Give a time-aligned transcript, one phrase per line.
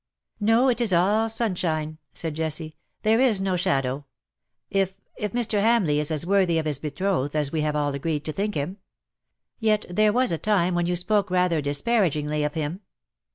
[0.43, 4.05] '^ No, it is all sunshine," said Jessie;" there is no shadow,
[4.71, 5.61] if— if Mr.
[5.61, 8.77] Hamleigh is as worthy of his betrothed as we have all agreed to think him.
[9.59, 12.81] Yet there was a time when you spoke rather disparagingly of him."